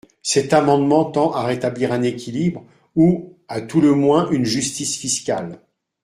Cet 0.23 0.51
amendement 0.53 1.05
tend 1.11 1.31
à 1.31 1.43
rétablir 1.43 1.91
un 1.93 2.01
équilibre, 2.01 2.65
ou 2.95 3.37
à 3.47 3.61
tout 3.61 3.81
le 3.81 3.93
moins 3.93 4.31
une 4.31 4.45
justice 4.45 4.97
fiscale. 4.97 5.61